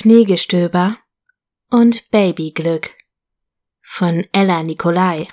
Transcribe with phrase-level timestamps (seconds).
[0.00, 0.96] Schneegestöber
[1.70, 2.94] und Babyglück
[3.80, 5.26] von Ella Nikolai.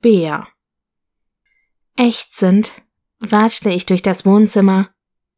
[0.00, 0.46] Bea.
[1.96, 2.72] Ächzend
[3.18, 4.90] watschle ich durch das Wohnzimmer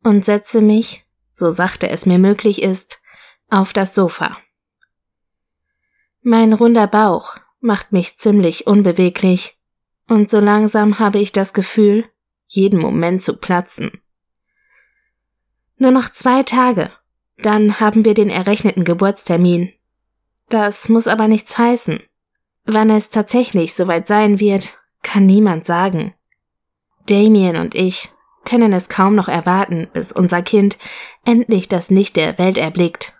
[0.04, 3.00] und setze mich, so sachte es mir möglich ist,
[3.48, 4.36] auf das Sofa.
[6.20, 9.58] Mein runder Bauch macht mich ziemlich unbeweglich
[10.08, 12.06] und so langsam habe ich das Gefühl,
[12.44, 13.92] jeden Moment zu platzen.
[15.78, 16.92] Nur noch zwei Tage,
[17.42, 19.72] dann haben wir den errechneten Geburtstermin.
[20.48, 22.00] Das muss aber nichts heißen.
[22.64, 26.14] Wann es tatsächlich soweit sein wird, kann niemand sagen.
[27.06, 28.10] Damien und ich
[28.44, 30.78] können es kaum noch erwarten, bis unser Kind
[31.24, 33.14] endlich das Licht der Welt erblickt.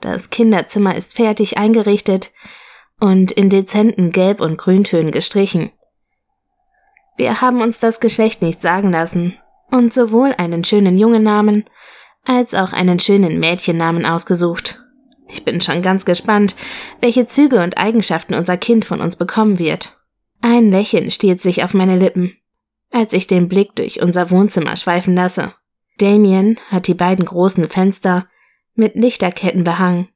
[0.00, 2.32] Das Kinderzimmer ist fertig eingerichtet
[3.00, 5.70] und in dezenten Gelb- und Grüntönen gestrichen.
[7.16, 9.36] Wir haben uns das Geschlecht nicht sagen lassen
[9.70, 11.64] und sowohl einen schönen Jungennamen
[12.24, 14.82] als auch einen schönen Mädchennamen ausgesucht.
[15.28, 16.56] Ich bin schon ganz gespannt,
[17.00, 19.98] welche Züge und Eigenschaften unser Kind von uns bekommen wird.
[20.40, 22.36] Ein Lächeln stiert sich auf meine Lippen,
[22.90, 25.54] als ich den Blick durch unser Wohnzimmer schweifen lasse.
[25.98, 28.28] Damien hat die beiden großen Fenster
[28.74, 30.08] mit Lichterketten behangen,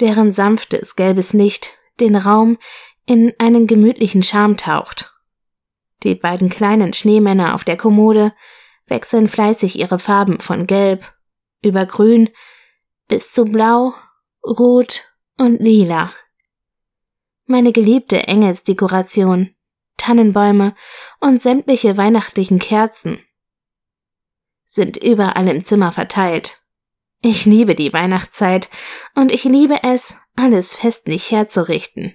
[0.00, 2.58] deren sanftes gelbes Licht den Raum
[3.06, 5.14] in einen gemütlichen Charme taucht.
[6.02, 8.32] Die beiden kleinen Schneemänner auf der Kommode
[8.86, 11.15] wechseln fleißig ihre Farben von Gelb
[11.66, 12.30] über Grün
[13.08, 13.94] bis zu Blau,
[14.42, 15.04] Rot
[15.38, 16.12] und Lila.
[17.46, 19.54] Meine geliebte Engelsdekoration,
[19.96, 20.74] Tannenbäume
[21.20, 23.18] und sämtliche weihnachtlichen Kerzen
[24.64, 26.60] sind überall im Zimmer verteilt.
[27.22, 28.68] Ich liebe die Weihnachtszeit
[29.14, 32.14] und ich liebe es, alles festlich herzurichten.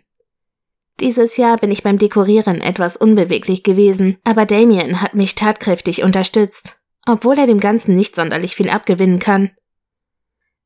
[1.00, 6.81] Dieses Jahr bin ich beim Dekorieren etwas unbeweglich gewesen, aber Damien hat mich tatkräftig unterstützt,
[7.08, 9.52] obwohl er dem Ganzen nicht sonderlich viel abgewinnen kann.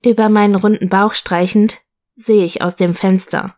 [0.03, 1.79] Über meinen runden Bauch streichend
[2.15, 3.55] sehe ich aus dem Fenster.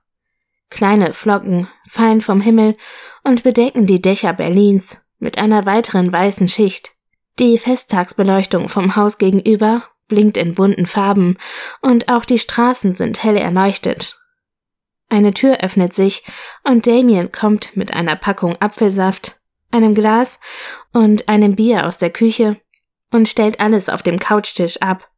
[0.69, 2.75] Kleine Flocken fallen vom Himmel
[3.23, 6.91] und bedecken die Dächer Berlins mit einer weiteren weißen Schicht.
[7.39, 11.37] Die Festtagsbeleuchtung vom Haus gegenüber blinkt in bunten Farben
[11.81, 14.19] und auch die Straßen sind hell erleuchtet.
[15.09, 16.23] Eine Tür öffnet sich
[16.63, 19.39] und Damien kommt mit einer Packung Apfelsaft,
[19.71, 20.39] einem Glas
[20.91, 22.59] und einem Bier aus der Küche
[23.11, 25.09] und stellt alles auf dem Couchtisch ab.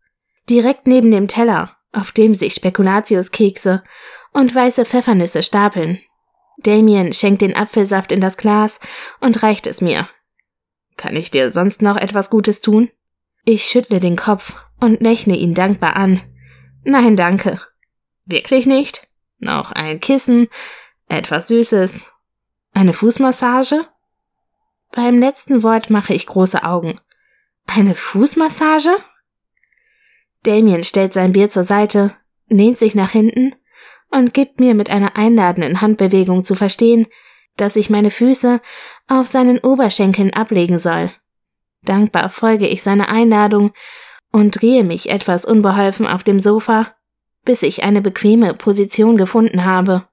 [0.50, 3.84] Direkt neben dem Teller, auf dem sich Spekulatiuskekse
[4.34, 6.00] und weiße Pfeffernüsse stapeln.
[6.58, 8.80] Damien schenkt den Apfelsaft in das Glas
[9.22, 10.08] und reicht es mir.
[10.98, 12.90] Kann ich dir sonst noch etwas Gutes tun?
[13.46, 16.22] Ich schüttle den Kopf und lächle ihn dankbar an.
[16.84, 17.60] Nein, danke.
[18.26, 19.08] Wirklich nicht?
[19.40, 20.48] Noch ein Kissen,
[21.08, 22.12] etwas Süßes,
[22.74, 23.88] eine Fußmassage?
[24.92, 27.00] Beim letzten Wort mache ich große Augen.
[27.75, 28.90] Eine Fußmassage?
[30.41, 32.16] Damien stellt sein Bier zur Seite,
[32.47, 33.53] lehnt sich nach hinten
[34.09, 37.06] und gibt mir mit einer einladenden Handbewegung zu verstehen,
[37.58, 38.59] dass ich meine Füße
[39.08, 41.12] auf seinen Oberschenkeln ablegen soll.
[41.84, 43.72] Dankbar folge ich seiner Einladung
[44.31, 46.96] und drehe mich etwas unbeholfen auf dem Sofa,
[47.46, 50.08] bis ich eine bequeme Position gefunden habe.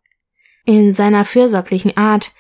[0.67, 2.33] In seiner fürsorglichen Art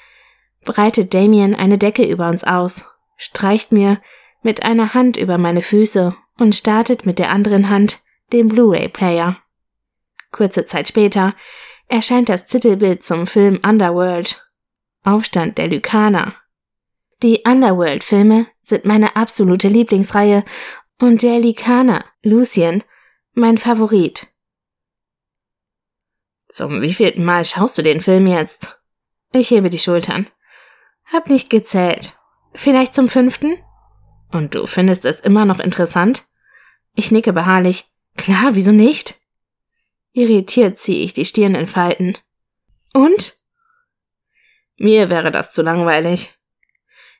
[0.64, 2.84] breitet Damien eine Decke über uns aus,
[3.16, 3.98] streicht mir
[4.42, 7.98] mit einer Hand über meine Füße und startet mit der anderen Hand
[8.32, 9.36] den Blu-ray-Player.
[10.32, 11.34] Kurze Zeit später
[11.88, 14.50] erscheint das Titelbild zum Film Underworld,
[15.04, 16.34] Aufstand der Lykaner.
[17.22, 20.44] Die Underworld-Filme sind meine absolute Lieblingsreihe
[21.00, 22.82] und der Lykaner, Lucien,
[23.32, 24.26] mein Favorit.
[26.48, 28.80] Zum wievielten Mal schaust du den Film jetzt?
[29.32, 30.26] Ich hebe die Schultern.
[31.04, 32.18] Hab nicht gezählt.
[32.54, 33.58] Vielleicht zum fünften?
[34.30, 36.24] Und du findest es immer noch interessant?
[36.94, 37.84] Ich nicke beharrlich.
[38.16, 39.14] Klar, wieso nicht?
[40.12, 42.16] Irritiert ziehe ich die Stirn in Falten.
[42.94, 43.36] Und?
[44.78, 46.32] Mir wäre das zu langweilig.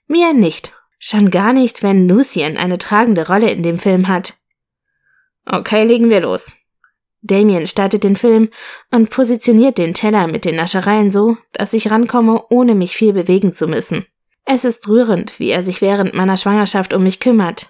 [0.06, 0.72] Mir nicht.
[0.98, 4.34] Schon gar nicht, wenn Lucien eine tragende Rolle in dem Film hat.
[5.44, 6.56] Okay, legen wir los.
[7.20, 8.50] Damien startet den Film
[8.90, 13.52] und positioniert den Teller mit den Naschereien so, dass ich rankomme, ohne mich viel bewegen
[13.52, 14.06] zu müssen.
[14.46, 17.68] Es ist rührend, wie er sich während meiner Schwangerschaft um mich kümmert.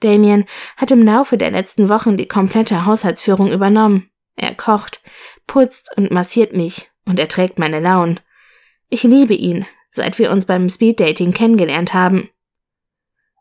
[0.00, 0.44] Damien
[0.76, 4.10] hat im Laufe der letzten Wochen die komplette Haushaltsführung übernommen.
[4.36, 5.00] Er kocht,
[5.46, 8.20] putzt und massiert mich und er trägt meine Launen.
[8.90, 12.28] Ich liebe ihn, seit wir uns beim Speeddating kennengelernt haben.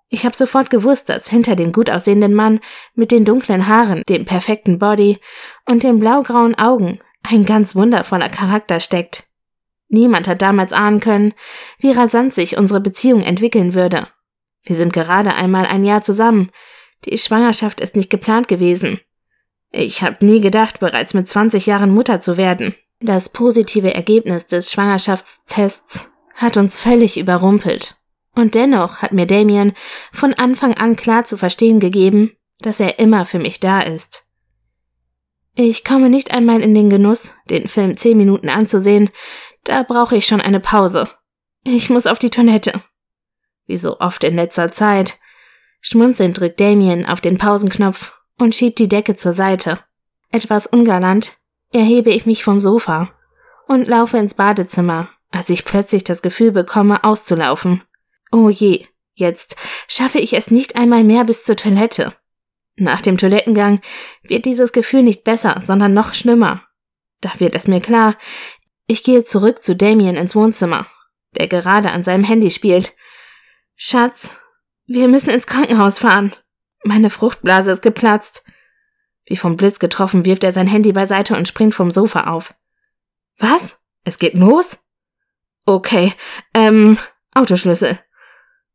[0.10, 2.62] Ich habe sofort gewusst, dass hinter dem gut aussehenden Mann
[2.96, 5.20] mit den dunklen Haaren, dem perfekten Body
[5.66, 9.27] und den blaugrauen Augen ein ganz wundervoller Charakter steckt.
[9.90, 11.34] Niemand hat damals ahnen können,
[11.80, 14.08] wie rasant sich unsere Beziehung entwickeln würde.
[14.64, 16.52] Wir sind gerade einmal ein Jahr zusammen.
[17.06, 19.00] Die Schwangerschaft ist nicht geplant gewesen.
[19.72, 22.76] Ich habe nie gedacht, bereits mit 20 Jahren Mutter zu werden.
[23.00, 27.96] Das positive Ergebnis des Schwangerschaftstests hat uns völlig überrumpelt.
[28.36, 29.74] Und dennoch hat mir Damien
[30.12, 34.24] von Anfang an klar zu verstehen gegeben, dass er immer für mich da ist.
[35.56, 39.10] Ich komme nicht einmal in den Genuss, den Film zehn Minuten anzusehen,
[39.68, 41.10] da brauche ich schon eine Pause.
[41.64, 42.82] Ich muss auf die Toilette.
[43.66, 45.18] Wie so oft in letzter Zeit.
[45.82, 49.80] Schmunzelnd drückt Damien auf den Pausenknopf und schiebt die Decke zur Seite.
[50.32, 51.38] Etwas ungalant
[51.72, 53.12] erhebe ich mich vom Sofa
[53.68, 57.82] und laufe ins Badezimmer, als ich plötzlich das Gefühl bekomme, auszulaufen.
[58.32, 62.14] Oh je, jetzt schaffe ich es nicht einmal mehr bis zur Toilette.
[62.78, 63.82] Nach dem Toilettengang
[64.24, 66.64] wird dieses Gefühl nicht besser, sondern noch schlimmer.
[67.22, 68.16] Da wird es mir klar,
[68.88, 70.88] ich gehe zurück zu Damien ins Wohnzimmer,
[71.36, 72.96] der gerade an seinem Handy spielt.
[73.76, 74.36] Schatz,
[74.86, 76.32] wir müssen ins Krankenhaus fahren.
[76.84, 78.44] Meine Fruchtblase ist geplatzt.
[79.26, 82.54] Wie vom Blitz getroffen wirft er sein Handy beiseite und springt vom Sofa auf.
[83.38, 83.84] Was?
[84.06, 84.80] Es geht los?
[85.66, 86.14] Okay,
[86.54, 86.98] ähm,
[87.36, 88.00] Autoschlüssel.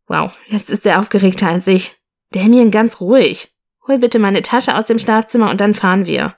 [0.06, 1.96] Wow, jetzt ist er aufgeregter als ich.
[2.30, 3.56] Damien ganz ruhig.
[3.88, 6.36] Hol bitte meine Tasche aus dem Schlafzimmer und dann fahren wir.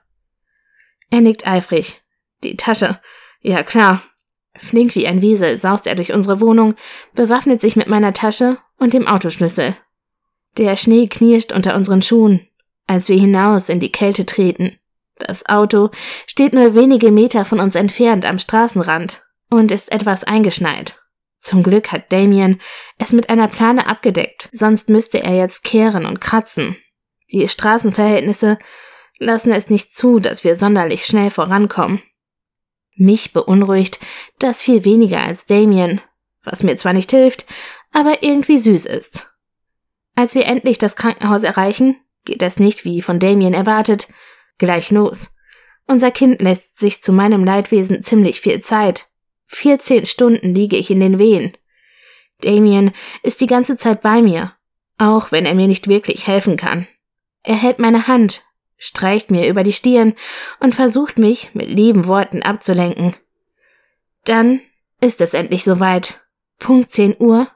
[1.11, 2.01] Er nickt eifrig.
[2.45, 3.01] Die Tasche.
[3.45, 4.03] Ja, klar.
[4.57, 6.75] Flink wie ein Wiesel saust er durch unsere Wohnung,
[7.15, 9.77] bewaffnet sich mit meiner Tasche und dem Autoschlüssel.
[10.57, 12.49] Der Schnee knirscht unter unseren Schuhen,
[12.87, 14.79] als wir hinaus in die Kälte treten.
[15.17, 15.91] Das Auto
[16.27, 20.99] steht nur wenige Meter von uns entfernt am Straßenrand und ist etwas eingeschneit.
[21.39, 22.61] Zum Glück hat Damien
[22.99, 26.77] es mit einer Plane abgedeckt, sonst müsste er jetzt kehren und kratzen.
[27.31, 28.59] Die Straßenverhältnisse
[29.19, 32.01] lassen es nicht zu, dass wir sonderlich schnell vorankommen.
[32.97, 34.01] Mich beunruhigt
[34.39, 36.01] das viel weniger als Damien,
[36.43, 37.47] was mir zwar nicht hilft,
[37.93, 39.33] aber irgendwie süß ist.
[40.15, 44.09] Als wir endlich das Krankenhaus erreichen, geht es nicht wie von Damien erwartet,
[44.59, 45.31] gleich los.
[45.87, 49.07] Unser Kind lässt sich zu meinem Leidwesen ziemlich viel Zeit,
[49.47, 51.53] 14 Stunden liege ich in den Wehen.
[52.41, 52.93] Damien
[53.23, 54.53] ist die ganze Zeit bei mir,
[54.99, 56.87] auch wenn er mir nicht wirklich helfen kann.
[57.43, 58.43] Er hält meine Hand,
[58.77, 60.15] streicht mir über die Stirn
[60.61, 63.15] und versucht mich mit lieben Worten abzulenken.
[64.25, 64.61] Dann
[65.01, 66.21] ist es endlich soweit.
[66.59, 67.49] Punkt 10 Uhr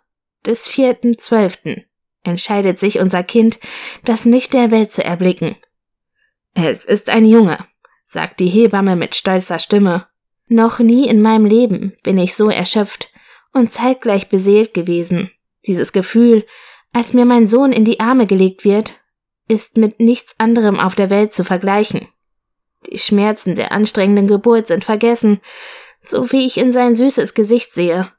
[0.44, 1.84] des 4.12.
[2.24, 3.58] entscheidet sich unser Kind,
[4.04, 5.56] das Licht der Welt zu erblicken.
[6.54, 7.58] Es ist ein Junge,
[8.04, 10.06] sagt die Hebamme mit stolzer Stimme
[10.48, 13.12] noch nie in meinem Leben bin ich so erschöpft
[13.52, 15.30] und zeitgleich beseelt gewesen.
[15.66, 16.46] Dieses Gefühl,
[16.92, 18.94] als mir mein Sohn in die Arme gelegt wird,
[19.48, 22.08] ist mit nichts anderem auf der Welt zu vergleichen.
[22.90, 25.40] Die Schmerzen der anstrengenden Geburt sind vergessen,
[26.00, 28.10] so wie ich in sein süßes Gesicht sehe.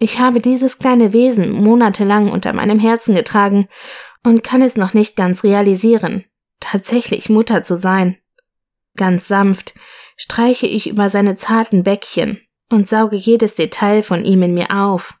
[0.00, 3.68] Ich habe dieses kleine Wesen monatelang unter meinem Herzen getragen
[4.24, 6.24] und kann es noch nicht ganz realisieren,
[6.60, 8.16] tatsächlich Mutter zu sein.
[8.96, 9.74] Ganz sanft,
[10.16, 12.40] streiche ich über seine zarten Bäckchen
[12.70, 15.14] und sauge jedes Detail von ihm in mir auf.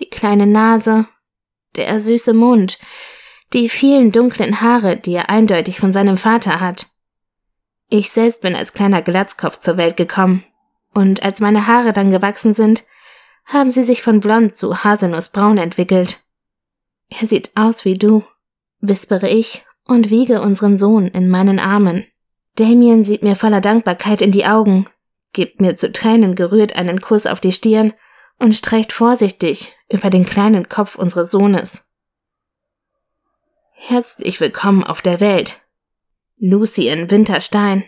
[0.00, 1.06] Die kleine Nase,
[1.76, 2.78] der süße Mund,
[3.52, 6.86] die vielen dunklen Haare, die er eindeutig von seinem Vater hat.
[7.88, 10.44] Ich selbst bin als kleiner Glatzkopf zur Welt gekommen,
[10.94, 12.84] und als meine Haare dann gewachsen sind,
[13.46, 16.20] haben sie sich von blond zu haselnussbraun entwickelt.
[17.08, 18.24] Er sieht aus wie du,
[18.80, 22.06] wispere ich und wiege unseren Sohn in meinen Armen.
[22.56, 24.86] Damien sieht mir voller Dankbarkeit in die Augen,
[25.32, 27.92] gibt mir zu Tränen gerührt einen Kuss auf die Stirn
[28.38, 31.86] und streicht vorsichtig über den kleinen Kopf unseres Sohnes.
[33.84, 35.60] Herzlich willkommen auf der Welt.
[36.38, 37.82] Lucy in Winterstein.